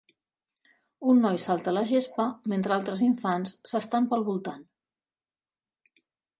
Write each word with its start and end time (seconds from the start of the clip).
Un 1.11 1.19
noi 1.25 1.37
salta 1.43 1.69
a 1.73 1.73
la 1.79 1.83
gespa 1.91 2.25
mentre 2.55 2.75
altres 2.79 3.05
infants 3.09 3.55
s'estan 3.73 4.11
pel 4.15 4.27
voltant. 4.33 4.67